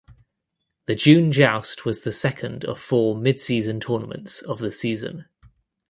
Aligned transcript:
The 0.87 0.95
June 0.95 1.31
Joust 1.31 1.85
was 1.85 2.01
the 2.01 2.11
second 2.11 2.65
of 2.65 2.79
four 2.81 3.15
midseason 3.15 3.79
tournaments 3.79 4.41
of 4.41 4.57
the 4.57 4.71
season. 4.71 5.25